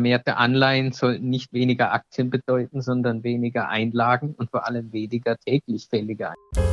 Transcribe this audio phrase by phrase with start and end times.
[0.00, 5.88] Vermehrte Anleihen sollten nicht weniger Aktien bedeuten, sondern weniger Einlagen und vor allem weniger täglich
[5.90, 6.70] fällige Einlagen.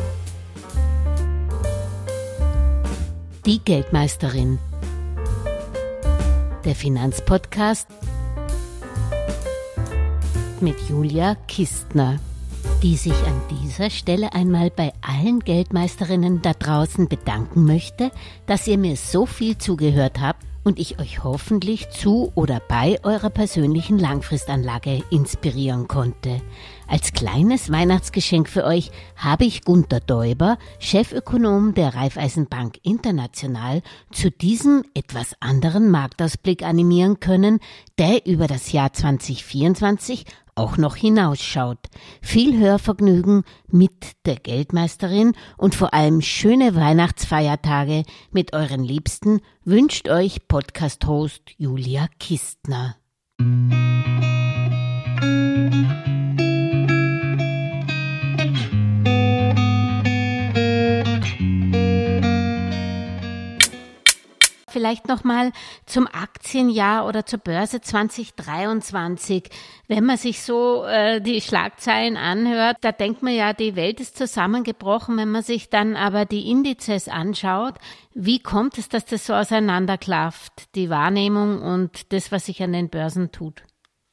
[3.45, 4.59] Die Geldmeisterin.
[6.63, 7.89] Der Finanzpodcast
[10.61, 12.19] mit Julia Kistner,
[12.81, 18.09] die sich an dieser Stelle einmal bei allen Geldmeisterinnen da draußen bedanken möchte,
[18.45, 23.29] dass ihr mir so viel zugehört habt und ich euch hoffentlich zu oder bei eurer
[23.29, 26.41] persönlichen Langfristanlage inspirieren konnte.
[26.87, 34.83] Als kleines Weihnachtsgeschenk für euch habe ich Gunter Däuber, Chefökonom der Raiffeisenbank International, zu diesem
[34.93, 37.59] etwas anderen Marktausblick animieren können,
[37.97, 40.25] der über das Jahr 2024
[40.57, 41.79] auch noch hinausschaut.
[42.21, 50.47] Viel Hörvergnügen mit der Geldmeisterin und vor allem schöne Weihnachtsfeiertage mit euren Liebsten wünscht euch
[50.47, 52.95] Podcast-Host Julia Kistner.
[64.77, 65.53] Vielleicht noch mal
[65.87, 69.49] zum Aktienjahr oder zur Börse 2023.
[69.87, 74.19] Wenn man sich so äh, die Schlagzeilen anhört, da denkt man ja, die Welt ist
[74.19, 75.17] zusammengebrochen.
[75.17, 77.73] Wenn man sich dann aber die Indizes anschaut,
[78.13, 82.89] wie kommt es, dass das so auseinanderklafft, die Wahrnehmung und das, was sich an den
[82.89, 83.63] Börsen tut?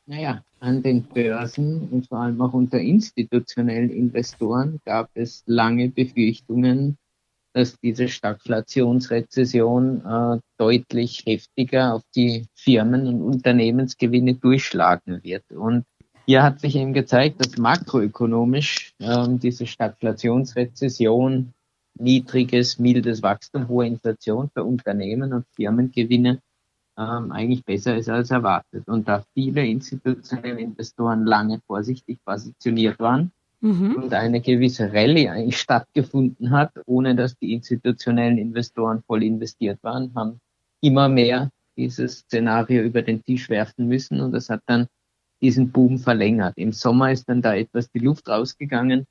[0.06, 6.96] Naja, an den Börsen und vor allem auch unter institutionellen Investoren gab es lange Befürchtungen,
[7.54, 15.44] dass diese Stagflationsrezession äh, deutlich heftiger auf die Firmen und Unternehmensgewinne durchschlagen wird.
[15.52, 15.84] Und
[16.26, 21.54] hier hat sich eben gezeigt, dass makroökonomisch äh, diese Stagflationsrezession,
[21.96, 26.40] niedriges, mildes Wachstum, hohe Inflation für Unternehmen und Firmengewinne
[26.98, 28.88] ähm, eigentlich besser ist als erwartet.
[28.88, 33.30] Und da viele institutionelle Investoren lange vorsichtig positioniert waren,
[33.64, 33.96] mhm.
[33.96, 40.14] und eine gewisse Rallye eigentlich stattgefunden hat, ohne dass die institutionellen Investoren voll investiert waren,
[40.14, 40.38] haben
[40.80, 44.86] immer mehr dieses Szenario über den Tisch werfen müssen und das hat dann
[45.40, 46.54] diesen Boom verlängert.
[46.56, 49.06] Im Sommer ist dann da etwas die Luft rausgegangen.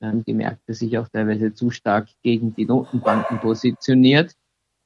[0.00, 4.32] Ähm, die Märkte sich auch teilweise zu stark gegen die Notenbanken positioniert.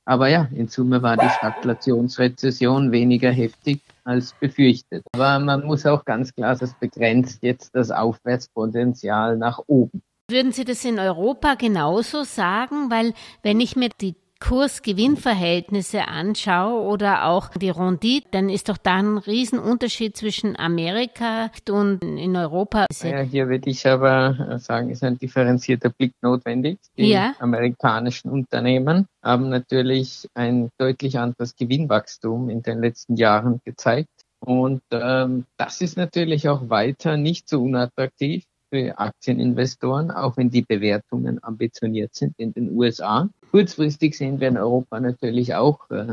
[0.04, 5.04] Aber ja, in Summe war die Stagflationsrezession weniger heftig als befürchtet.
[5.12, 10.02] Aber man muss auch ganz klar, das begrenzt jetzt das Aufwärtspotenzial nach oben.
[10.30, 12.90] Würden Sie das in Europa genauso sagen?
[12.90, 18.97] Weil wenn ich mir die Kurs-Gewinn-Verhältnisse anschaue oder auch die Rendite, dann ist doch da
[18.97, 22.86] ein Riesenunterschied zwischen Amerika und in Europa.
[23.04, 26.81] Ja, hier würde ich aber sagen, ist ein differenzierter Blick notwendig.
[26.98, 27.34] Die ja.
[27.38, 34.10] amerikanischen Unternehmen haben natürlich ein deutlich anderes Gewinnwachstum in den letzten Jahren gezeigt.
[34.41, 40.62] Und ähm, das ist natürlich auch weiter nicht so unattraktiv für Aktieninvestoren, auch wenn die
[40.62, 43.28] Bewertungen ambitioniert sind in den USA.
[43.52, 46.06] Kurzfristig sehen wir in Europa natürlich auch äh,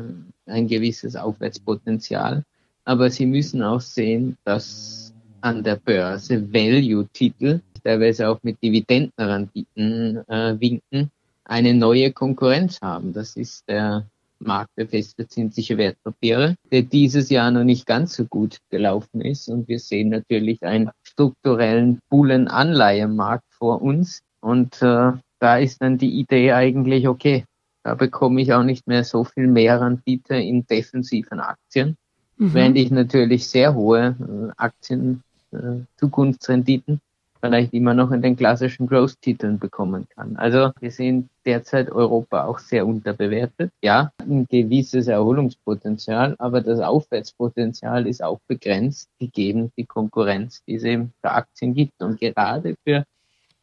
[0.45, 2.43] ein gewisses Aufwärtspotenzial,
[2.83, 10.59] aber Sie müssen auch sehen, dass an der Börse Value-Titel, teilweise auch mit Dividendenrenditen äh,
[10.59, 11.11] winken,
[11.45, 13.13] eine neue Konkurrenz haben.
[13.13, 14.05] Das ist der
[14.39, 19.47] Markt für festverzinsliche Wertpapiere, der dieses Jahr noch nicht ganz so gut gelaufen ist.
[19.47, 24.23] Und wir sehen natürlich einen strukturellen Bullenanleihenmarkt vor uns.
[24.41, 27.45] Und äh, da ist dann die Idee eigentlich, okay,
[27.83, 31.97] da bekomme ich auch nicht mehr so viel mehr Rendite in defensiven Aktien,
[32.37, 32.53] mhm.
[32.53, 37.01] während ich natürlich sehr hohe äh, Aktien, äh, Zukunftsrenditen
[37.41, 40.35] vielleicht immer noch in den klassischen Growth-Titeln bekommen kann.
[40.35, 43.71] Also wir sehen derzeit Europa auch sehr unterbewertet.
[43.81, 50.83] Ja, ein gewisses Erholungspotenzial, aber das Aufwärtspotenzial ist auch begrenzt, gegeben die Konkurrenz, die es
[50.83, 52.01] eben für Aktien gibt.
[52.01, 53.05] Und gerade für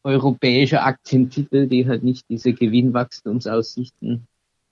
[0.03, 4.27] europäische Aktientitel, die halt nicht diese Gewinnwachstumsaussichten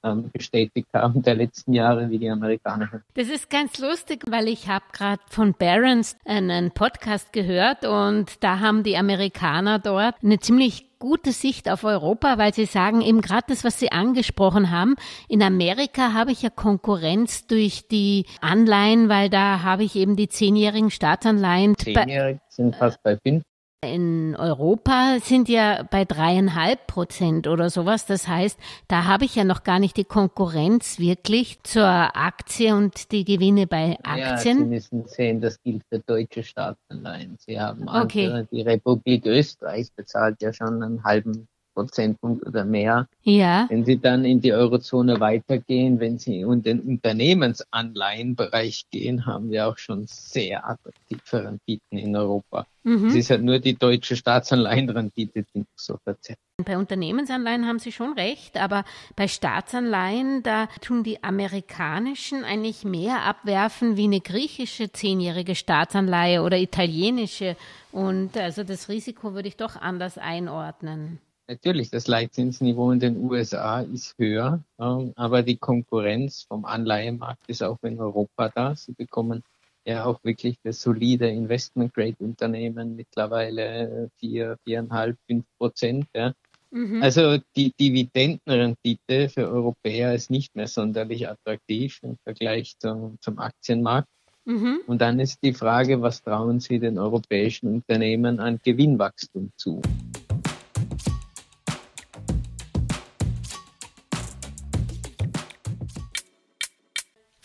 [0.05, 3.01] ähm, bestätigt haben der letzten Jahre wie die amerikanischen.
[3.15, 8.59] Das ist ganz lustig, weil ich habe gerade von Barron's einen Podcast gehört und da
[8.59, 13.45] haben die Amerikaner dort eine ziemlich gute Sicht auf Europa, weil sie sagen eben gerade
[13.49, 14.95] das, was Sie angesprochen haben.
[15.27, 20.29] In Amerika habe ich ja Konkurrenz durch die Anleihen, weil da habe ich eben die
[20.29, 21.75] zehnjährigen Staatsanleihen.
[21.77, 23.43] Zehnjährig sind fast bei fünf
[23.85, 28.05] in Europa sind ja bei dreieinhalb Prozent oder sowas.
[28.05, 33.11] Das heißt, da habe ich ja noch gar nicht die Konkurrenz wirklich zur Aktie und
[33.11, 34.57] die Gewinne bei Aktien.
[34.57, 37.37] Ja, Sie müssen sehen, das gilt für deutsche Staatsanleihen.
[37.39, 38.27] Sie haben okay.
[38.27, 43.07] andere, die Republik Österreich bezahlt ja schon einen halben Prozentpunkt oder mehr.
[43.23, 43.67] Ja.
[43.69, 49.67] Wenn Sie dann in die Eurozone weitergehen, wenn Sie in den Unternehmensanleihenbereich gehen, haben wir
[49.67, 52.65] auch schon sehr attraktive Renditen in Europa.
[52.83, 53.07] Mhm.
[53.07, 56.39] Es ist halt nur die deutsche Staatsanleihenrendite, die so verzerrt.
[56.63, 58.85] Bei Unternehmensanleihen haben Sie schon recht, aber
[59.15, 66.57] bei Staatsanleihen, da tun die amerikanischen eigentlich mehr abwerfen wie eine griechische zehnjährige Staatsanleihe oder
[66.57, 67.57] italienische.
[67.91, 71.19] Und also das Risiko würde ich doch anders einordnen.
[71.47, 77.77] Natürlich, das Leitzinsniveau in den USA ist höher, aber die Konkurrenz vom Anleihemarkt ist auch
[77.83, 78.75] in Europa da.
[78.75, 79.43] Sie bekommen
[79.85, 86.07] ja auch wirklich das solide Investment-Grade-Unternehmen mittlerweile vier, viereinhalb, fünf Prozent.
[86.15, 86.33] Ja.
[86.71, 87.03] Mhm.
[87.03, 94.09] Also die Dividendenrendite für Europäer ist nicht mehr sonderlich attraktiv im Vergleich zum, zum Aktienmarkt.
[94.45, 94.79] Mhm.
[94.87, 99.81] Und dann ist die Frage, was trauen Sie den europäischen Unternehmen an Gewinnwachstum zu?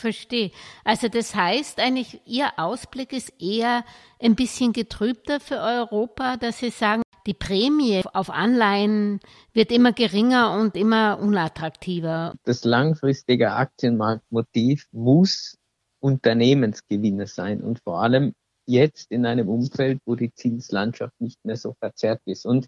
[0.01, 0.51] Verstehe.
[0.85, 3.85] Also das heißt eigentlich, Ihr Ausblick ist eher
[4.19, 9.21] ein bisschen getrübter für Europa, dass Sie sagen, die Prämie auf Anleihen
[9.53, 12.35] wird immer geringer und immer unattraktiver.
[12.45, 15.59] Das langfristige Aktienmarktmotiv muss
[16.01, 18.33] Unternehmensgewinne sein und vor allem
[18.67, 22.47] jetzt in einem Umfeld, wo die Zinslandschaft nicht mehr so verzerrt ist.
[22.47, 22.67] Und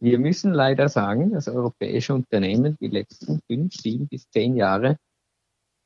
[0.00, 4.96] wir müssen leider sagen, dass europäische Unternehmen die letzten fünf, sieben bis zehn Jahre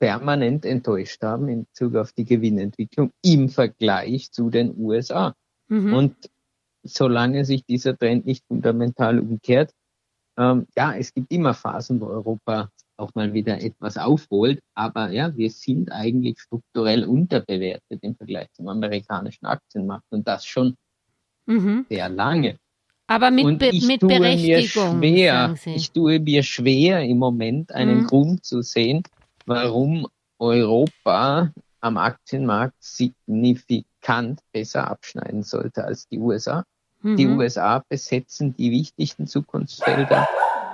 [0.03, 5.33] permanent enttäuscht haben in Bezug auf die Gewinnentwicklung im Vergleich zu den USA.
[5.69, 5.95] Mhm.
[5.95, 6.31] Und
[6.83, 9.71] solange sich dieser Trend nicht fundamental umkehrt,
[10.37, 15.37] ähm, ja, es gibt immer Phasen, wo Europa auch mal wieder etwas aufholt, aber ja,
[15.37, 20.75] wir sind eigentlich strukturell unterbewertet im Vergleich zum amerikanischen Aktienmarkt und das schon
[21.47, 21.87] mhm.
[21.89, 22.59] sehr lange.
[23.07, 24.99] Aber mit, Be mit Berechtigung.
[24.99, 28.07] Mir schwer, ich tue mir schwer im Moment einen mhm.
[28.09, 29.05] Grund zu sehen,
[29.47, 30.07] warum
[30.39, 36.65] Europa am Aktienmarkt signifikant besser abschneiden sollte als die USA.
[37.03, 37.17] Mhm.
[37.17, 40.29] Die USA besetzen die wichtigsten Zukunftsfelder.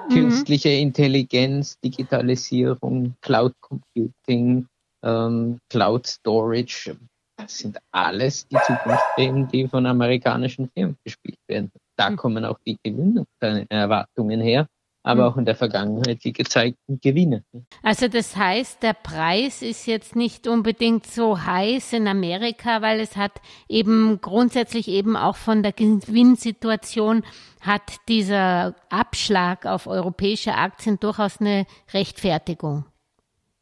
[0.09, 0.15] Mhm.
[0.15, 4.67] Künstliche Intelligenz, Digitalisierung, Cloud Computing,
[5.03, 6.97] ähm, Cloud Storage.
[7.37, 11.70] Das sind alles die Zukunftsthemen, die von amerikanischen Firmen gespielt werden.
[11.97, 12.17] Da mhm.
[12.17, 14.67] kommen auch die Gewinnerwartungen her
[15.02, 15.32] aber hm.
[15.32, 17.44] auch in der Vergangenheit die gezeigten Gewinne.
[17.82, 23.16] Also das heißt, der Preis ist jetzt nicht unbedingt so heiß in Amerika, weil es
[23.16, 27.22] hat eben grundsätzlich eben auch von der Gewinnsituation
[27.60, 32.84] hat dieser Abschlag auf europäische Aktien durchaus eine Rechtfertigung.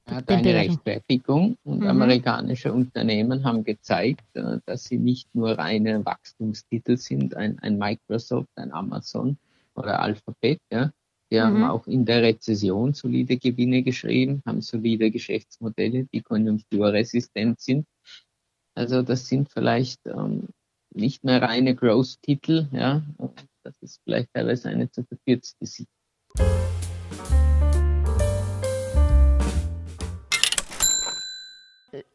[0.08, 1.88] Hat eine Rechtfertigung und mhm.
[1.88, 8.50] amerikanische Unternehmen haben gezeigt, äh, dass sie nicht nur reine Wachstumstitel sind, ein, ein Microsoft,
[8.54, 9.36] ein Amazon
[9.74, 10.92] oder Alphabet, ja,
[11.30, 11.64] die haben mhm.
[11.64, 17.86] auch in der Rezession solide Gewinne geschrieben, haben solide Geschäftsmodelle, die konjunkturresistent sind.
[18.74, 20.48] Also das sind vielleicht ähm,
[20.94, 23.02] nicht mehr reine Growth-Titel, ja.
[23.64, 25.90] Das ist vielleicht teilweise eine zu verkürzte Sicht.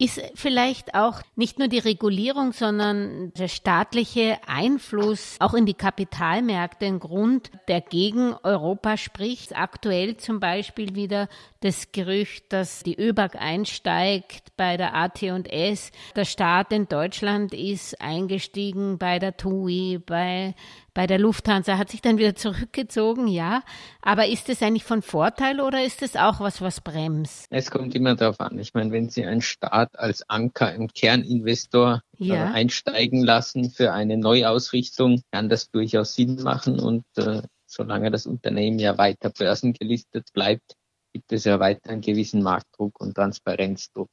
[0.02, 6.86] Ist vielleicht auch nicht nur die Regulierung, sondern der staatliche Einfluss auch in die Kapitalmärkte
[6.86, 9.56] ein Grund, der gegen Europa spricht?
[9.56, 11.28] Aktuell zum Beispiel wieder
[11.60, 15.92] das Gerücht, dass die ÖBAG einsteigt bei der AT&S.
[16.16, 20.56] Der Staat in Deutschland ist eingestiegen bei der TUI, bei
[20.94, 23.62] bei der Lufthansa, hat sich dann wieder zurückgezogen, ja.
[24.00, 27.46] Aber ist es eigentlich von Vorteil oder ist es auch was, was bremst?
[27.50, 28.58] Es kommt immer darauf an.
[28.58, 32.34] Ich meine, wenn Sie einen Staat als Anker im Kerninvestor äh, ja.
[32.50, 36.78] äh, einsteigen lassen für eine Neuausrichtung, kann das durchaus Sinn machen.
[36.78, 40.74] Und äh, solange das Unternehmen ja weiter börsengelistet bleibt,
[41.12, 44.08] gibt es ja weiter einen gewissen Marktdruck und Transparenzdruck.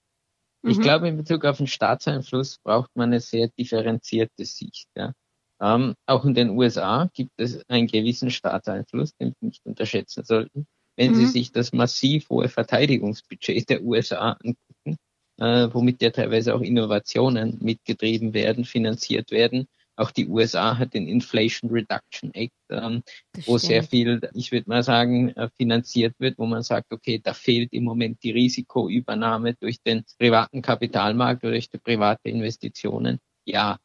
[0.61, 0.71] Mhm.
[0.71, 4.87] Ich glaube, in Bezug auf den Staatseinfluss braucht man eine sehr differenzierte Sicht.
[4.95, 5.13] Ja.
[5.61, 10.67] Ähm, auch in den USA gibt es einen gewissen Staatseinfluss, den wir nicht unterschätzen sollten.
[10.95, 11.15] Wenn mhm.
[11.15, 14.97] Sie sich das massiv hohe Verteidigungsbudget der USA angucken,
[15.37, 19.67] äh, womit ja teilweise auch Innovationen mitgetrieben werden, finanziert werden.
[19.95, 23.03] Auch die USA hat den Inflation Reduction Act, ähm,
[23.45, 27.33] wo sehr viel, ich würde mal sagen, äh, finanziert wird, wo man sagt, okay, da
[27.33, 33.19] fehlt im Moment die Risikoübernahme durch den privaten Kapitalmarkt oder durch die private Investitionen.
[33.45, 33.77] Ja,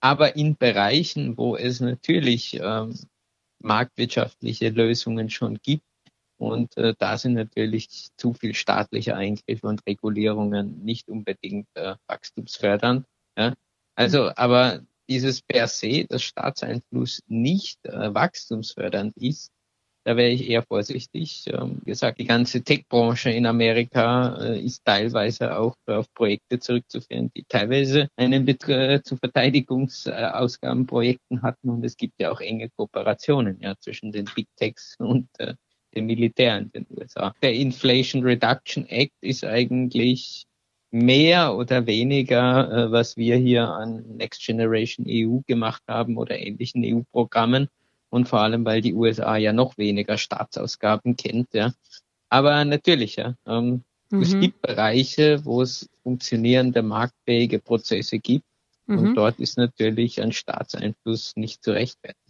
[0.00, 2.98] aber in Bereichen, wo es natürlich ähm,
[3.62, 5.84] marktwirtschaftliche Lösungen schon gibt.
[6.38, 13.06] Und äh, da sind natürlich zu viel staatliche Eingriffe und Regulierungen nicht unbedingt äh, wachstumsfördernd.
[13.38, 13.54] Ja?
[13.94, 19.50] Also, aber dieses per se, dass Staatseinfluss nicht äh, wachstumsfördernd ist,
[20.06, 21.44] da wäre ich eher vorsichtig.
[21.48, 27.32] Ähm, wie gesagt, die ganze Tech-Branche in Amerika äh, ist teilweise auch auf Projekte zurückzuführen,
[27.34, 33.58] die teilweise einen Betrag äh, zu Verteidigungsausgabenprojekten hatten und es gibt ja auch enge Kooperationen
[33.60, 35.54] ja zwischen den Big Techs und äh,
[35.92, 37.34] dem Militär in den USA.
[37.42, 40.46] Der Inflation Reduction Act ist eigentlich
[40.92, 46.84] mehr oder weniger, äh, was wir hier an Next Generation EU gemacht haben oder ähnlichen
[46.84, 47.66] EU-Programmen.
[48.10, 51.52] Und vor allem, weil die USA ja noch weniger Staatsausgaben kennt.
[51.54, 51.72] Ja.
[52.28, 54.22] Aber natürlich, ja, ähm, mhm.
[54.22, 58.44] es gibt Bereiche, wo es funktionierende, marktfähige Prozesse gibt.
[58.86, 58.98] Mhm.
[58.98, 62.22] Und dort ist natürlich ein Staatseinfluss nicht zu rechtfertigen.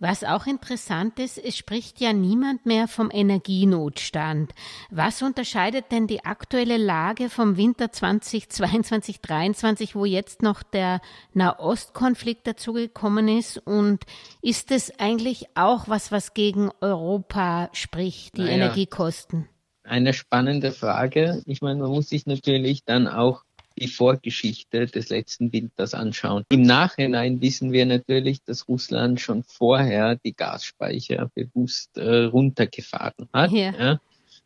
[0.00, 4.54] Was auch interessant ist, es spricht ja niemand mehr vom Energienotstand.
[4.90, 11.00] Was unterscheidet denn die aktuelle Lage vom Winter 2022, 2023, wo jetzt noch der
[11.34, 13.58] Nahostkonflikt dazugekommen ist?
[13.58, 14.04] Und
[14.40, 19.48] ist es eigentlich auch was, was gegen Europa spricht, die naja, Energiekosten?
[19.82, 21.42] Eine spannende Frage.
[21.44, 23.42] Ich meine, man muss sich natürlich dann auch
[23.78, 26.44] die Vorgeschichte des letzten Winters anschauen.
[26.50, 33.52] Im Nachhinein wissen wir natürlich, dass Russland schon vorher die Gasspeicher bewusst äh, runtergefahren hat.
[33.52, 33.72] Ja.
[33.72, 34.00] ja.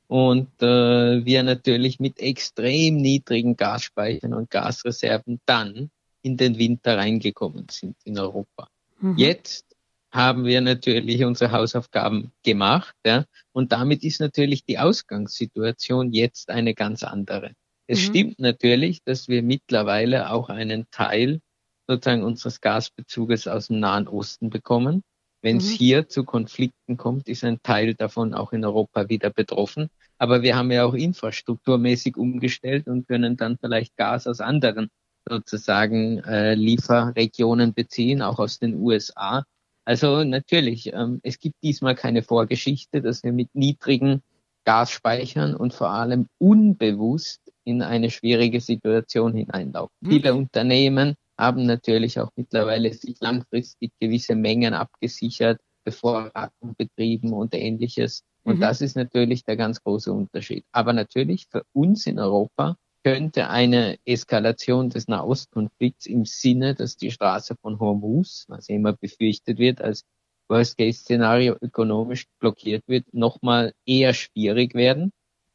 [0.08, 5.90] Und äh, wir natürlich mit extrem niedrigen Gasspeichern und Gasreserven dann
[6.22, 8.68] in den Winter reingekommen sind in Europa.
[9.00, 9.16] Mhm.
[9.16, 9.66] Jetzt
[10.10, 16.74] haben wir natürlich unsere Hausaufgaben gemacht, ja, und damit ist natürlich die Ausgangssituation jetzt eine
[16.74, 17.52] ganz andere.
[17.92, 18.04] Es mhm.
[18.04, 21.42] stimmt natürlich, dass wir mittlerweile auch einen Teil
[21.86, 25.02] sozusagen unseres Gasbezuges aus dem Nahen Osten bekommen.
[25.42, 25.74] Wenn es mhm.
[25.74, 29.90] hier zu Konflikten kommt, ist ein Teil davon auch in Europa wieder betroffen.
[30.16, 34.88] Aber wir haben ja auch infrastrukturmäßig umgestellt und können dann vielleicht Gas aus anderen
[35.28, 39.44] sozusagen äh, Lieferregionen beziehen, auch aus den USA.
[39.84, 44.22] Also natürlich, ähm, es gibt diesmal keine Vorgeschichte, dass wir mit niedrigen
[44.64, 49.94] Gasspeichern und vor allem unbewusst in eine schwierige Situation hineinlaufen.
[50.00, 50.10] Mhm.
[50.10, 58.22] Viele Unternehmen haben natürlich auch mittlerweile sich langfristig gewisse Mengen abgesichert, Bevorratung betrieben und ähnliches.
[58.44, 58.60] Und mhm.
[58.60, 60.64] das ist natürlich der ganz große Unterschied.
[60.72, 67.10] Aber natürlich für uns in Europa könnte eine Eskalation des Nahostkonflikts im Sinne, dass die
[67.10, 70.04] Straße von Hormuz, was immer befürchtet wird, als
[70.48, 75.12] Worst-Case-Szenario ökonomisch blockiert wird, nochmal eher schwierig werden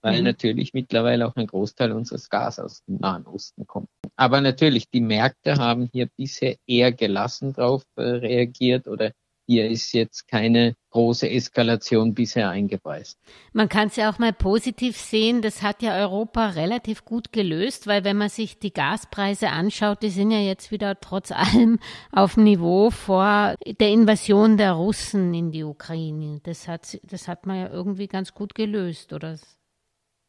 [0.07, 0.23] weil mhm.
[0.23, 3.89] natürlich mittlerweile auch ein Großteil unseres Gas aus dem Nahen Osten kommt.
[4.15, 9.11] Aber natürlich, die Märkte haben hier bisher eher gelassen darauf äh, reagiert oder
[9.49, 13.17] hier ist jetzt keine große Eskalation bisher eingepreist.
[13.53, 17.87] Man kann es ja auch mal positiv sehen, das hat ja Europa relativ gut gelöst,
[17.87, 21.79] weil wenn man sich die Gaspreise anschaut, die sind ja jetzt wieder trotz allem
[22.11, 26.39] auf dem Niveau vor der Invasion der Russen in die Ukraine.
[26.43, 29.37] Das hat, das hat man ja irgendwie ganz gut gelöst, oder?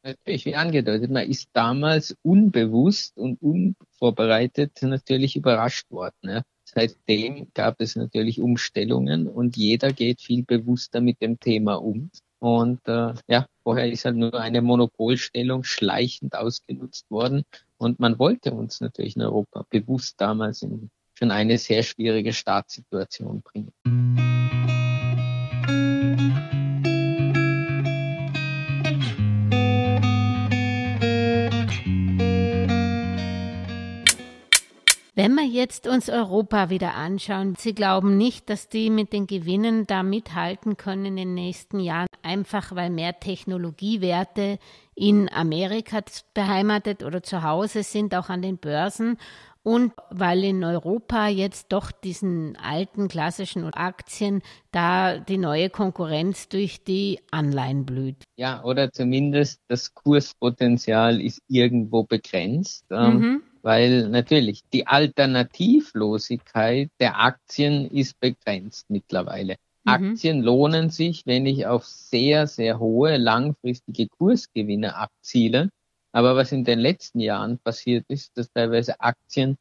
[0.03, 6.15] Natürlich, wie angedeutet, man ist damals unbewusst und unvorbereitet natürlich überrascht worden.
[6.23, 6.43] Ja.
[6.65, 12.11] Seitdem gab es natürlich Umstellungen und jeder geht viel bewusster mit dem Thema um.
[12.41, 17.43] Und äh, ja, vorher ist halt nur eine Monopolstellung schleichend ausgenutzt worden.
[17.79, 23.43] Und man wollte uns natürlich in Europa bewusst damals in schon eine sehr schwierige Startsituation
[23.43, 23.73] bringen.
[35.29, 39.87] Wenn wir jetzt uns Europa wieder anschauen, Sie glauben nicht, dass die mit den Gewinnen
[39.87, 44.59] da mithalten können in den nächsten Jahren, einfach weil mehr Technologiewerte
[44.95, 46.01] in Amerika
[46.33, 49.19] beheimatet oder zu Hause sind, auch an den Börsen
[49.63, 54.41] und weil in Europa jetzt doch diesen alten klassischen Aktien
[54.73, 58.25] da die neue Konkurrenz durch die Anleihen blüht.
[58.37, 62.87] Ja, oder zumindest das Kurspotenzial ist irgendwo begrenzt.
[62.91, 69.57] Ähm, mhm weil natürlich die Alternativlosigkeit der Aktien ist begrenzt mittlerweile.
[69.85, 69.93] Mhm.
[69.93, 75.69] Aktien lohnen sich, wenn ich auf sehr, sehr hohe langfristige Kursgewinne abziele.
[76.13, 79.59] Aber was in den letzten Jahren passiert ist, dass teilweise Aktien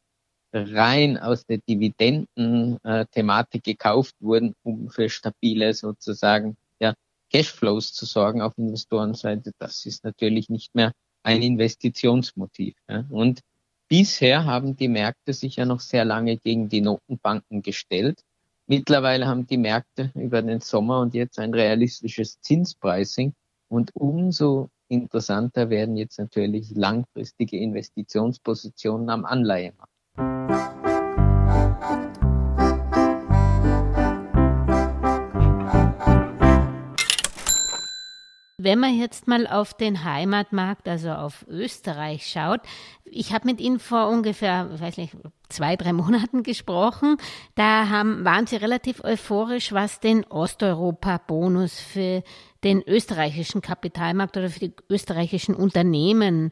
[0.54, 6.94] rein aus der Dividenden-Thematik gekauft wurden, um für stabile sozusagen ja,
[7.30, 9.52] Cashflows zu sorgen auf Investorenseite.
[9.60, 12.78] Das ist natürlich nicht mehr ein Investitionsmotiv.
[12.88, 13.04] Ja.
[13.10, 13.42] Und
[13.89, 18.22] Bisher haben die Märkte sich ja noch sehr lange gegen die Notenbanken gestellt.
[18.67, 23.34] Mittlerweile haben die Märkte über den Sommer und jetzt ein realistisches Zinspricing.
[23.70, 30.87] Und umso interessanter werden jetzt natürlich langfristige Investitionspositionen am Anleihemarkt.
[38.60, 42.62] Wenn man jetzt mal auf den Heimatmarkt, also auf Österreich schaut,
[43.06, 45.16] ich habe mit Ihnen vor ungefähr, ich weiß nicht,
[45.48, 47.18] zwei, drei Monaten gesprochen.
[47.54, 52.24] Da haben, waren Sie relativ euphorisch, was den Osteuropa-Bonus für
[52.64, 56.50] den österreichischen Kapitalmarkt oder für die österreichischen Unternehmen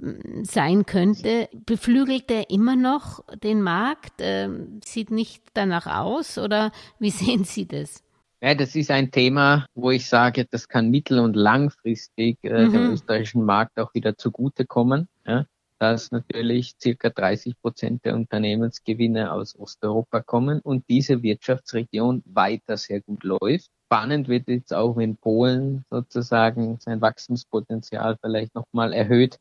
[0.00, 1.48] hm, sein könnte.
[1.52, 4.14] Beflügelt er immer noch den Markt?
[4.18, 8.03] Ähm, sieht nicht danach aus oder wie sehen Sie das?
[8.44, 12.72] Ja, das ist ein Thema, wo ich sage, das kann mittel- und langfristig äh, mhm.
[12.72, 15.08] dem österreichischen Markt auch wieder zugutekommen.
[15.26, 15.46] Ja,
[15.78, 23.00] dass natürlich circa 30 Prozent der Unternehmensgewinne aus Osteuropa kommen und diese Wirtschaftsregion weiter sehr
[23.00, 23.70] gut läuft.
[23.86, 29.38] Spannend wird jetzt auch, wenn Polen sozusagen sein Wachstumspotenzial vielleicht nochmal erhöht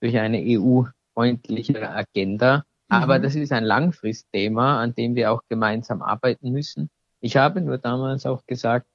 [0.00, 2.64] durch eine EU-freundlichere Agenda.
[2.90, 3.22] Aber mhm.
[3.22, 6.90] das ist ein Langfristthema, an dem wir auch gemeinsam arbeiten müssen.
[7.22, 8.86] Ich habe nur damals auch gesagt,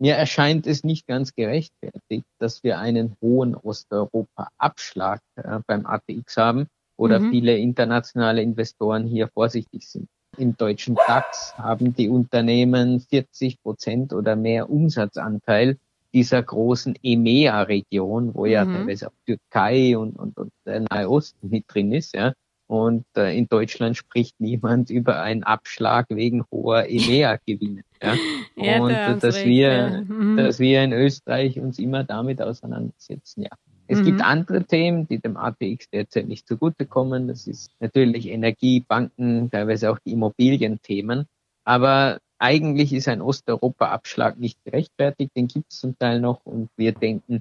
[0.00, 6.66] mir erscheint es nicht ganz gerechtfertigt, dass wir einen hohen Osteuropa-Abschlag äh, beim ATX haben
[6.96, 7.30] oder mhm.
[7.30, 10.08] viele internationale Investoren hier vorsichtig sind.
[10.36, 15.78] Im deutschen DAX haben die Unternehmen 40 Prozent oder mehr Umsatzanteil
[16.12, 18.74] dieser großen EMEA-Region, wo ja mhm.
[18.74, 22.32] teilweise auch Türkei und, und, und der Nahe Osten mit drin ist, ja.
[22.68, 27.82] Und äh, in Deutschland spricht niemand über einen Abschlag wegen hoher EMEA-Gewinne.
[28.00, 28.14] Ja?
[28.56, 30.00] ja, und da dass wir, ja.
[30.02, 30.36] mhm.
[30.36, 33.42] dass wir in Österreich uns immer damit auseinandersetzen.
[33.42, 33.50] Ja.
[33.86, 34.04] Es mhm.
[34.04, 37.26] gibt andere Themen, die dem ATX derzeit nicht zugutekommen.
[37.26, 41.26] Das ist natürlich Energie, Banken, teilweise auch die Immobilienthemen.
[41.64, 45.32] Aber eigentlich ist ein Osteuropa-Abschlag nicht gerechtfertigt.
[45.34, 46.44] Den gibt es zum Teil noch.
[46.44, 47.40] Und wir denken,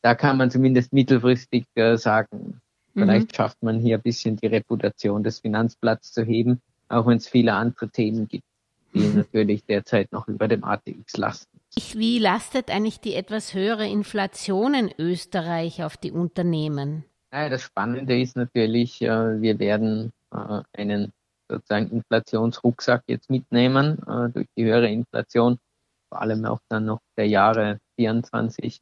[0.00, 2.60] da kann man zumindest mittelfristig äh, sagen,
[2.94, 3.34] Vielleicht mhm.
[3.34, 7.54] schafft man hier ein bisschen die Reputation des Finanzplatzes zu heben, auch wenn es viele
[7.54, 8.44] andere Themen gibt,
[8.94, 9.16] die mhm.
[9.16, 11.60] natürlich derzeit noch über dem ATX lasten.
[11.94, 17.04] Wie lastet eigentlich die etwas höhere Inflation in Österreich auf die Unternehmen?
[17.30, 21.12] Naja, das Spannende ist natürlich, äh, wir werden äh, einen
[21.48, 25.58] sozusagen Inflationsrucksack jetzt mitnehmen äh, durch die höhere Inflation,
[26.08, 28.80] vor allem auch dann noch der Jahre 24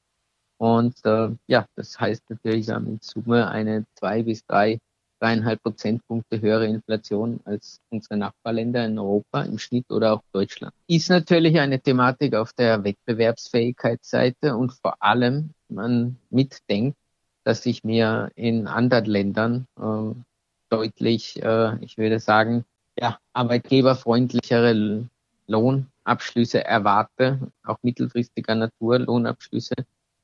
[0.59, 4.79] und äh, ja, das heißt natürlich, wir in Summe eine zwei bis drei,
[5.21, 10.75] dreieinhalb Prozentpunkte höhere Inflation als unsere Nachbarländer in Europa im Schnitt oder auch Deutschland.
[10.89, 16.97] Ist natürlich eine Thematik auf der Wettbewerbsfähigkeitsseite und vor allem man mitdenkt,
[17.45, 20.15] dass sich mir in anderen Ländern äh,
[20.71, 22.65] deutlich, äh, ich würde sagen,
[22.99, 25.09] ja, arbeitgeberfreundlichere
[25.47, 29.75] Lohnabschlüsse erwarte, auch mittelfristiger Natur Lohnabschlüsse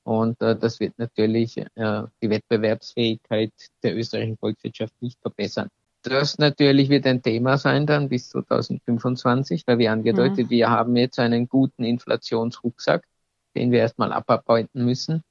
[0.04, 5.68] und äh, das wird natürlich äh, die Wettbewerbsfähigkeit der österreichischen Volkswirtschaft nicht verbessern.
[6.02, 10.50] Das natürlich wird ein Thema sein dann bis 2025, weil wir angedeutet, mhm.
[10.50, 13.06] wir haben jetzt einen guten Inflationsrucksack,
[13.56, 15.22] den wir erstmal abarbeiten müssen.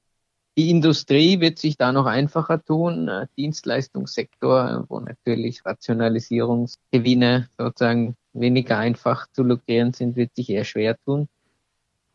[0.58, 3.08] Die Industrie wird sich da noch einfacher tun.
[3.08, 10.98] Äh, Dienstleistungssektor, wo natürlich Rationalisierungsgewinne sozusagen weniger einfach zu lukrieren sind, wird sich eher schwer
[11.06, 11.28] tun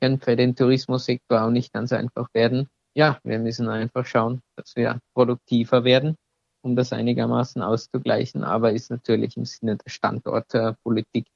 [0.00, 2.68] kann für den Tourismussektor auch nicht ganz einfach werden.
[2.94, 6.16] Ja, wir müssen einfach schauen, dass wir produktiver werden,
[6.62, 11.26] um das einigermaßen auszugleichen, aber ist natürlich im Sinne der Standortpolitik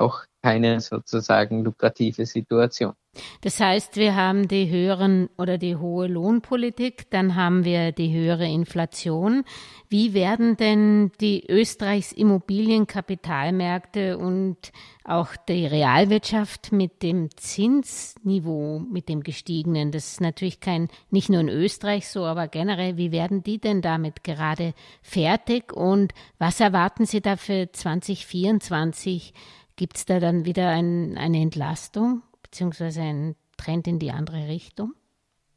[0.00, 2.94] auch keine sozusagen lukrative Situation.
[3.40, 8.46] Das heißt, wir haben die höheren oder die hohe Lohnpolitik, dann haben wir die höhere
[8.46, 9.42] Inflation.
[9.88, 14.70] Wie werden denn die Österreichs Immobilienkapitalmärkte und
[15.04, 21.40] auch die Realwirtschaft mit dem Zinsniveau, mit dem gestiegenen, das ist natürlich kein, nicht nur
[21.40, 27.06] in Österreich so, aber generell, wie werden die denn damit gerade fertig und was erwarten
[27.06, 29.32] Sie da für 2024?
[29.78, 34.94] Gibt es da dann wieder ein, eine Entlastung beziehungsweise ein Trend in die andere Richtung?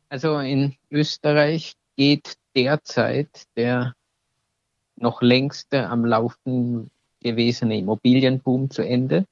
[0.10, 3.96] Also in Österreich geht derzeit der
[4.96, 9.26] noch längste am Laufen gewesene Immobilienboom zu Ende.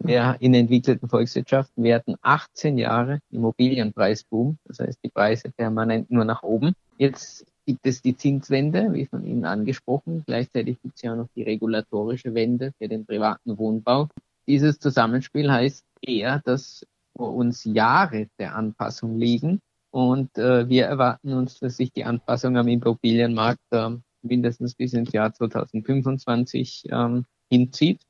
[0.00, 6.42] Wir in entwickelten Volkswirtschaften werden 18 Jahre Immobilienpreisboom, das heißt die Preise permanent nur nach
[6.42, 6.74] oben.
[6.98, 10.24] Jetzt gibt es die Zinswende, wie von Ihnen angesprochen.
[10.26, 14.08] Gleichzeitig gibt es ja noch die regulatorische Wende für den privaten Wohnbau.
[14.46, 19.60] Dieses Zusammenspiel heißt eher, dass vor uns Jahre der Anpassung liegen
[19.96, 25.12] und äh, wir erwarten uns, dass sich die Anpassung am Immobilienmarkt äh, mindestens bis ins
[25.12, 28.02] Jahr 2025 ähm, hinzieht.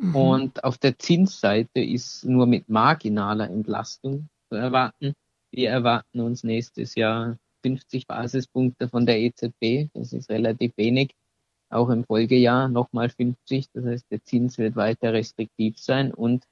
[0.00, 0.16] Mhm.
[0.16, 5.12] Und auf der Zinsseite ist nur mit marginaler Entlastung zu erwarten.
[5.50, 9.90] Wir erwarten uns nächstes Jahr 50 Basispunkte von der EZB.
[9.92, 11.14] Das ist relativ wenig.
[11.68, 13.70] Auch im Folgejahr nochmal 50.
[13.72, 16.44] Das heißt, der Zins wird weiter restriktiv sein und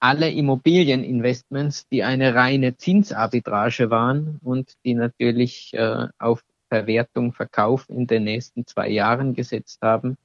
[0.00, 8.06] alle Immobilieninvestments, die eine reine Zinsarbitrage waren und die natürlich äh, auf Verwertung, Verkauf in
[8.06, 10.16] den nächsten zwei Jahren gesetzt haben,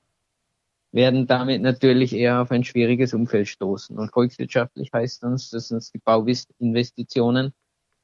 [0.94, 3.98] werden damit natürlich eher auf ein schwieriges Umfeld stoßen.
[3.98, 7.54] Und volkswirtschaftlich heißt uns, dass uns die Bauinvestitionen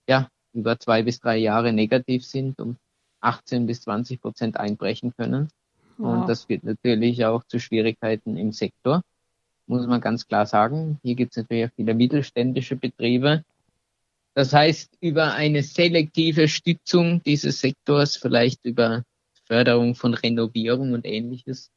[0.10, 2.76] ja über zwei bis drei Jahre negativ sind, um
[3.22, 5.48] 18 bis 20 Prozent einbrechen können.
[5.98, 6.22] Wow.
[6.22, 9.02] Und das führt natürlich auch zu Schwierigkeiten im Sektor,
[9.68, 11.00] muss man ganz klar sagen.
[11.04, 13.44] Hier gibt es natürlich auch viele mittelständische Betriebe.
[14.34, 19.04] Das heißt, über eine selektive Stützung dieses Sektors, vielleicht über
[19.46, 21.70] Förderung von Renovierung und ähnliches,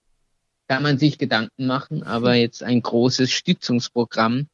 [0.69, 4.47] kann man sich Gedanken machen, aber jetzt ein großes Stützungsprogramm,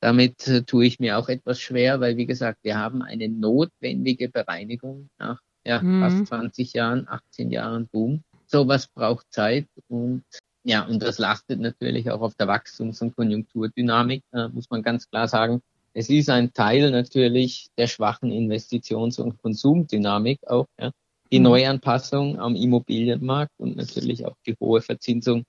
[0.00, 4.28] damit äh, tue ich mir auch etwas schwer, weil wie gesagt, wir haben eine notwendige
[4.28, 6.00] Bereinigung nach ja, mhm.
[6.00, 8.22] fast 20 Jahren, 18 Jahren Boom.
[8.54, 10.24] Sowas braucht Zeit und
[10.66, 15.10] ja, und das lastet natürlich auch auf der Wachstums- und Konjunkturdynamik, äh, muss man ganz
[15.10, 15.60] klar sagen.
[15.92, 20.66] Es ist ein Teil natürlich der schwachen Investitions- und Konsumdynamik auch.
[20.80, 20.90] Ja
[21.34, 21.44] die mhm.
[21.44, 25.44] Neuanpassung am Immobilienmarkt und natürlich auch die hohe Verzinsung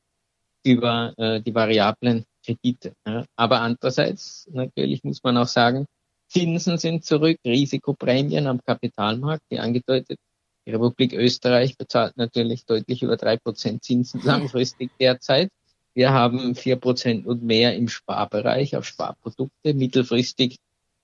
[0.64, 2.94] über äh, die variablen Kredite.
[3.06, 3.26] Ja.
[3.36, 5.86] Aber andererseits, natürlich muss man auch sagen,
[6.28, 10.18] Zinsen sind zurück, Risikoprämien am Kapitalmarkt, wie angedeutet.
[10.66, 15.50] Die Republik Österreich bezahlt natürlich deutlich über drei Prozent Zinsen langfristig derzeit.
[15.94, 19.74] Wir haben vier Prozent und mehr im Sparbereich auf Sparprodukte.
[19.74, 20.58] Mittelfristig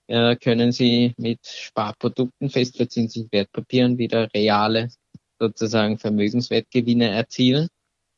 [0.07, 4.89] äh, können Sie mit Sparprodukten, festverzinslichen Wertpapieren wieder reale
[5.39, 7.67] sozusagen Vermögenswertgewinne erzielen.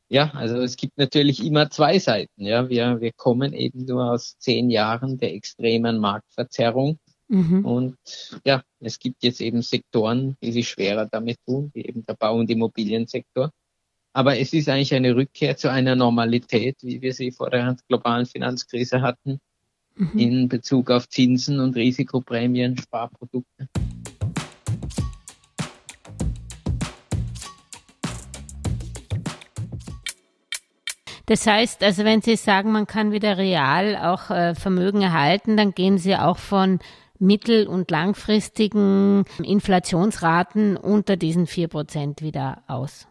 [0.08, 2.44] Ja, also es gibt natürlich immer zwei Seiten.
[2.44, 6.98] Ja, wir, wir kommen eben nur aus zehn Jahren der extremen Marktverzerrung.
[7.34, 7.64] Mhm.
[7.64, 7.96] Und
[8.46, 12.38] ja, es gibt jetzt eben Sektoren, die sich schwerer damit tun, wie eben der Bau-
[12.38, 13.50] und Immobiliensektor.
[14.12, 18.26] Aber es ist eigentlich eine Rückkehr zu einer Normalität, wie wir sie vor der globalen
[18.26, 19.40] Finanzkrise hatten
[19.96, 20.16] mhm.
[20.16, 23.68] in Bezug auf Zinsen und Risikoprämien, Sparprodukte.
[31.26, 35.72] Das heißt, also wenn Sie sagen, man kann wieder real auch äh, Vermögen erhalten, dann
[35.72, 36.78] gehen Sie auch von
[37.18, 43.06] mittel- und langfristigen Inflationsraten unter diesen vier Prozent wieder aus.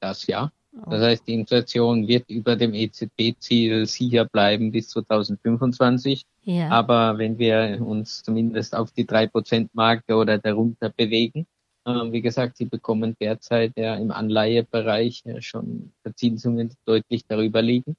[0.00, 0.50] Das ja.
[0.84, 6.26] Das heißt, die Inflation wird über dem EZB-Ziel sicher bleiben bis 2025.
[6.42, 6.68] Ja.
[6.68, 11.46] Aber wenn wir uns zumindest auf die 3%-Marke oder darunter bewegen,
[11.86, 17.62] äh, wie gesagt, Sie bekommen derzeit ja im Anleihebereich ja schon Verzinsungen, die deutlich darüber
[17.62, 17.96] liegen.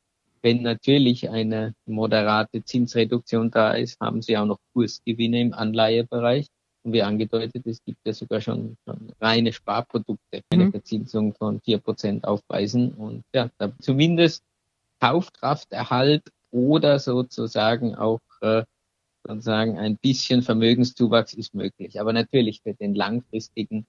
[0.47, 6.47] Wenn natürlich eine moderate Zinsreduktion da ist, haben Sie auch noch Kursgewinne im Anleihebereich.
[6.83, 10.71] Und wie angedeutet, es gibt ja sogar schon, schon reine Sparprodukte, eine mhm.
[10.71, 13.49] Verzinsung von vier Prozent aufweisen und ja,
[13.81, 14.41] zumindest
[15.01, 18.63] Kaufkrafterhalt oder sozusagen auch äh,
[19.27, 21.99] sozusagen ein bisschen Vermögenszuwachs ist möglich.
[21.99, 23.85] Aber natürlich für den langfristigen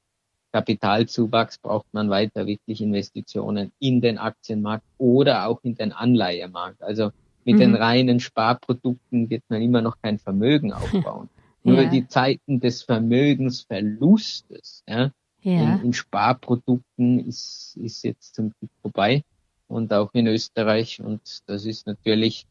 [0.53, 6.83] Kapitalzuwachs braucht man weiter wirklich Investitionen in den Aktienmarkt oder auch in den Anleihemarkt.
[6.83, 7.11] Also
[7.45, 7.61] mit mhm.
[7.61, 11.29] den reinen Sparprodukten wird man immer noch kein Vermögen aufbauen.
[11.63, 11.91] Nur ja.
[11.91, 15.11] die Zeiten des Vermögensverlustes ja,
[15.43, 15.77] ja.
[15.77, 19.23] In, in, Sparprodukten ist, ist jetzt zum Glück vorbei
[19.67, 21.01] und auch in Österreich.
[21.01, 22.47] Und das ist natürlich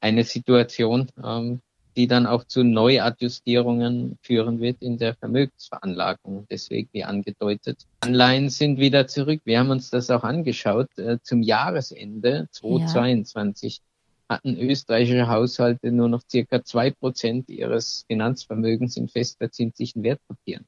[0.00, 1.60] eine Situation, ähm,
[1.96, 6.46] die dann auch zu Neuadjustierungen führen wird in der Vermögensveranlagung.
[6.50, 9.42] Deswegen, wie angedeutet, Anleihen sind wieder zurück.
[9.44, 10.88] Wir haben uns das auch angeschaut.
[10.98, 13.80] Äh, zum Jahresende 2022
[14.28, 20.64] hatten österreichische Haushalte nur noch circa zwei Prozent ihres Finanzvermögens in festverzinslichen Wertpapieren.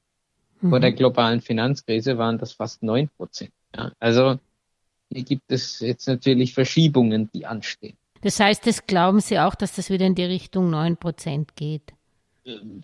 [0.61, 0.71] Mhm.
[0.71, 3.53] Vor der globalen Finanzkrise waren das fast neun Prozent.
[3.75, 4.39] Ja, also
[5.13, 7.97] hier gibt es jetzt natürlich Verschiebungen, die anstehen.
[8.25, 11.93] Das heißt, das glauben Sie auch, dass das wieder in die Richtung neun Prozent geht?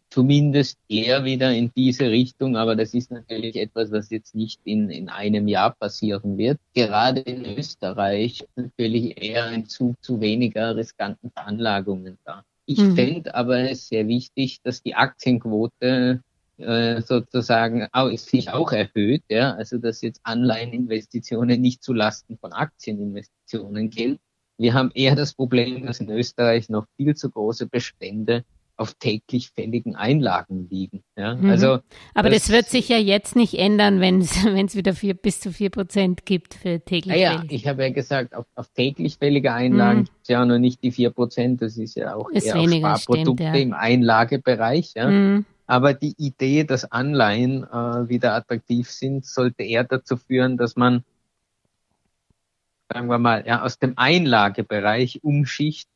[0.08, 4.88] zumindest eher wieder in diese Richtung, aber das ist natürlich etwas, was jetzt nicht in,
[4.88, 6.58] in einem Jahr passieren wird.
[6.74, 12.42] Gerade in Österreich ist natürlich eher ein Zug zu weniger riskanten Veranlagungen da.
[12.64, 12.94] Ich mhm.
[12.96, 16.22] fände aber es sehr wichtig, dass die Aktienquote
[16.56, 22.52] äh, sozusagen auch, sich auch erhöht, ja, also dass jetzt Anleiheninvestitionen nicht zu Lasten von
[22.52, 24.18] Aktieninvestitionen gehen.
[24.60, 28.44] Wir haben eher das Problem, dass in Österreich noch viel zu große Bestände
[28.76, 31.02] auf täglich fälligen Einlagen liegen.
[31.16, 31.50] Ja, mhm.
[31.50, 31.78] also
[32.14, 34.34] Aber das, das, wird sich ja jetzt nicht ändern, wenn es
[34.76, 37.54] wieder vier, bis zu vier Prozent gibt für täglich ja, fällige.
[37.54, 40.04] Ja, ich habe ja gesagt, auf, auf täglich fällige Einlagen mhm.
[40.04, 41.62] gibt es ja noch nicht die vier Prozent.
[41.62, 43.62] Das ist ja auch ist eher weniger, Sparprodukte stimmt, ja.
[43.62, 44.92] im Einlagebereich.
[44.94, 45.10] Ja.
[45.10, 45.46] Mhm.
[45.66, 51.04] Aber die Idee, dass Anleihen äh, wieder attraktiv sind, sollte eher dazu führen, dass man,
[52.92, 55.86] sagen wir mal, ja, aus dem Einlagebereich umschichtet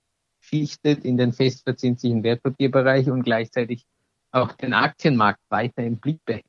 [1.05, 3.85] in den festverzinslichen Wertpapierbereich und gleichzeitig
[4.31, 6.45] auch den Aktienmarkt weiter im Blick behält.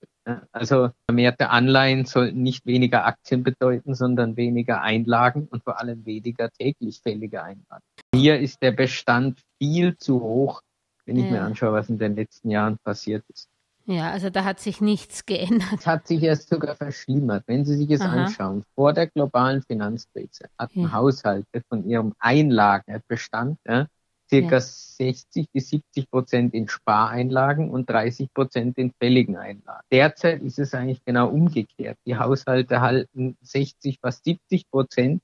[0.51, 6.49] Also vermehrte Anleihen sollten nicht weniger Aktien bedeuten, sondern weniger Einlagen und vor allem weniger
[6.49, 7.83] täglich fällige Einlagen.
[8.13, 10.61] Hier ist der Bestand viel zu hoch,
[11.05, 11.31] wenn ich ja.
[11.31, 13.49] mir anschaue, was in den letzten Jahren passiert ist.
[13.87, 15.79] Ja, also da hat sich nichts geändert.
[15.79, 17.43] Es hat sich erst sogar verschlimmert.
[17.45, 20.91] Wenn Sie sich es anschauen, vor der globalen Finanzkrise hatten ja.
[20.91, 23.87] Haushalte von ihrem Einlagenbestand ja,
[24.27, 24.61] circa ja.
[24.61, 29.85] 60 bis 70 Prozent in Spareinlagen und 30 Prozent in fälligen Einlagen.
[29.91, 31.97] Derzeit ist es eigentlich genau umgekehrt.
[32.07, 35.21] Die Haushalte halten 60, fast 70 Prozent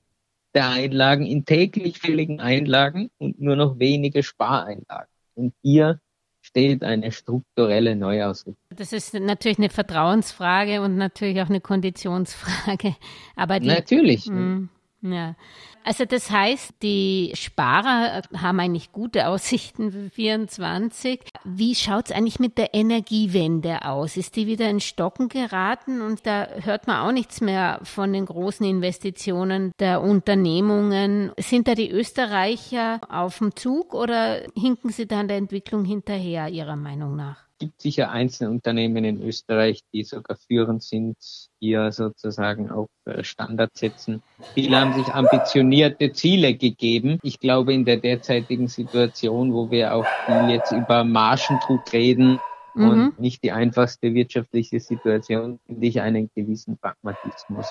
[0.54, 5.08] der Einlagen in täglich fälligen Einlagen und nur noch wenige Spareinlagen.
[5.34, 5.98] Und hier
[6.52, 8.56] steht eine strukturelle Neuausrichtung.
[8.76, 12.94] Das ist natürlich eine Vertrauensfrage und natürlich auch eine Konditionsfrage.
[13.36, 14.26] Aber die, natürlich.
[14.26, 14.68] Mh,
[15.00, 15.12] hm.
[15.12, 15.34] Ja,
[15.84, 21.20] also das heißt, die Sparer haben eigentlich gute Aussichten für 24.
[21.44, 24.16] Wie schaut's eigentlich mit der Energiewende aus?
[24.16, 28.26] Ist die wieder in Stocken geraten und da hört man auch nichts mehr von den
[28.26, 31.32] großen Investitionen der Unternehmungen?
[31.38, 36.48] Sind da die Österreicher auf dem Zug oder hinken sie da an der Entwicklung hinterher,
[36.48, 37.52] Ihrer Meinung nach?
[37.62, 41.16] gibt sicher einzelne Unternehmen in Österreich, die sogar führend sind,
[41.60, 44.20] hier sozusagen auf äh, Standards setzen.
[44.54, 45.14] Viele haben sich
[45.72, 47.18] ambitionierte Ziele gegeben.
[47.22, 52.38] Ich glaube, in der derzeitigen Situation, wo wir auch viel jetzt über Margendruck reden,
[52.74, 52.88] mhm.
[52.88, 57.66] und nicht die einfachste wirtschaftliche Situation, finde ich einen gewissen Pragmatismus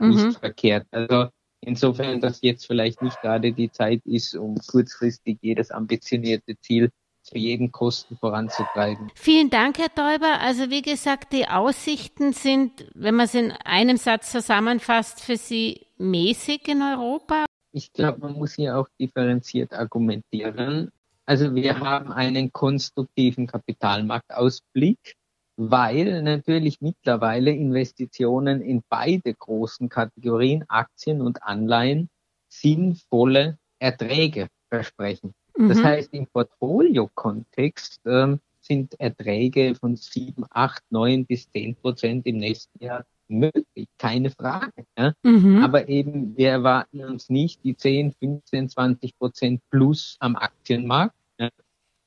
[0.00, 0.08] mhm.
[0.10, 0.86] nicht verkehrt.
[0.90, 1.28] Also
[1.60, 6.90] insofern, dass jetzt vielleicht nicht gerade die Zeit ist, um kurzfristig jedes ambitionierte Ziel
[7.22, 9.10] zu jeden Kosten voranzutreiben.
[9.16, 10.38] Vielen Dank, Herr Täuber.
[10.40, 15.85] Also wie gesagt, die Aussichten sind, wenn man es in einem Satz zusammenfasst, für Sie
[15.98, 17.46] mäßig in Europa.
[17.72, 20.90] Ich glaube, man muss hier auch differenziert argumentieren.
[21.26, 25.16] Also wir haben einen konstruktiven Kapitalmarktausblick,
[25.56, 32.08] weil natürlich mittlerweile Investitionen in beide großen Kategorien, Aktien und Anleihen,
[32.48, 35.34] sinnvolle Erträge versprechen.
[35.54, 35.84] Das mhm.
[35.84, 42.84] heißt, im Portfolio-Kontext ähm, sind Erträge von 7, 8, 9 bis 10 Prozent im nächsten
[42.84, 44.84] Jahr möglich, keine Frage.
[44.98, 45.14] Ja?
[45.22, 45.62] Mhm.
[45.62, 51.14] Aber eben, wir erwarten uns nicht die 10, 15, 20 Prozent plus am Aktienmarkt.
[51.38, 51.50] Ja?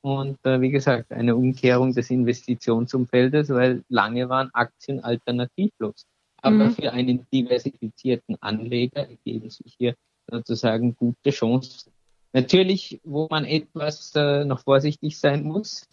[0.01, 6.05] Und äh, wie gesagt, eine Umkehrung des Investitionsumfeldes, weil lange waren Aktien alternativlos.
[6.41, 6.71] Aber mhm.
[6.71, 9.95] für einen diversifizierten Anleger ergeben sich hier
[10.29, 11.91] sozusagen gute Chancen.
[12.31, 15.87] Natürlich, wo man etwas äh, noch vorsichtig sein muss,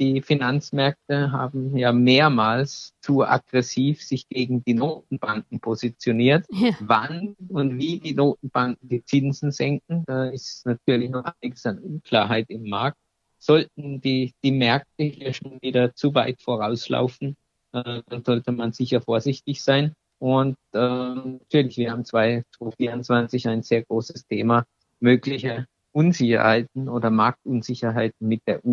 [0.00, 6.46] die Finanzmärkte haben ja mehrmals zu aggressiv sich gegen die Notenbanken positioniert.
[6.56, 6.70] Ja.
[6.80, 12.46] Wann und wie die Notenbanken die Zinsen senken, da ist natürlich noch einiges an Unklarheit
[12.48, 12.96] im Markt.
[13.38, 17.36] Sollten die, die Märkte hier schon wieder zu weit vorauslaufen,
[17.72, 19.92] äh, dann sollte man sicher vorsichtig sein.
[20.18, 24.64] Und äh, natürlich, wir haben 2024 ein sehr großes Thema
[24.98, 28.64] mögliche Unsicherheiten oder Marktunsicherheiten mit der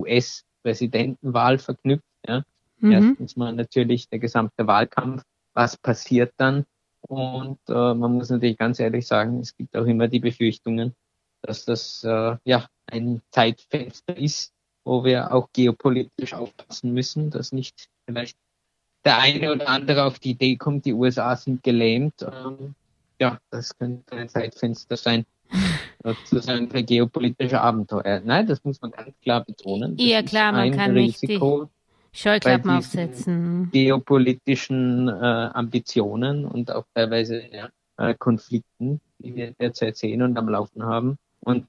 [0.63, 2.05] US-Präsidentenwahl verknüpft.
[2.25, 2.43] Ja.
[2.79, 2.91] Mhm.
[2.91, 5.23] Erstens mal natürlich der gesamte Wahlkampf.
[5.53, 6.65] Was passiert dann?
[7.01, 10.95] Und äh, man muss natürlich ganz ehrlich sagen, es gibt auch immer die Befürchtungen,
[11.41, 14.53] dass das äh, ja ein Zeitfenster ist,
[14.85, 18.37] wo wir auch geopolitisch aufpassen müssen, dass nicht vielleicht
[19.03, 22.21] der eine oder andere auf die Idee kommt, die USA sind gelähmt.
[22.21, 22.73] Ähm,
[23.19, 25.25] ja, das könnte ein Zeitfenster sein,
[26.03, 28.21] sozusagen für geopolitische Abenteuer.
[28.23, 29.97] Nein, das muss man ganz klar betonen.
[29.97, 31.71] Das ja, klar, man kann Risiko nicht
[32.13, 33.69] die Scheuklappen aufsetzen.
[33.71, 40.49] Geopolitischen äh, Ambitionen und auch teilweise ja, äh, Konflikten, die wir derzeit sehen und am
[40.49, 41.17] Laufen haben.
[41.39, 41.67] Und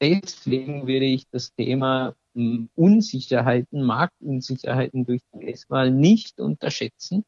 [0.00, 7.24] deswegen würde ich das Thema hm, Unsicherheiten, Marktunsicherheiten durch die US-Wahl nicht unterschätzen.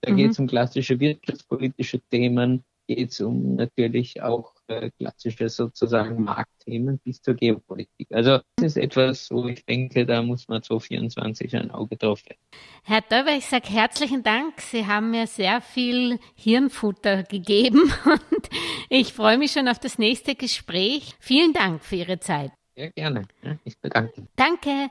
[0.00, 0.16] Da mhm.
[0.16, 6.98] geht es um klassische wirtschaftspolitische Themen, geht es um natürlich auch äh, klassische sozusagen Marktthemen
[6.98, 8.08] bis zur Geopolitik.
[8.10, 12.40] Also das ist etwas, wo ich denke, da muss man 2024 ein Auge drauf werden.
[12.82, 14.60] Herr Döber, ich sage herzlichen Dank.
[14.60, 18.48] Sie haben mir sehr viel Hirnfutter gegeben und
[18.88, 21.14] ich freue mich schon auf das nächste Gespräch.
[21.20, 22.50] Vielen Dank für Ihre Zeit.
[22.74, 23.22] Sehr gerne.
[23.62, 24.30] Ich bedanke mich.
[24.34, 24.90] Danke.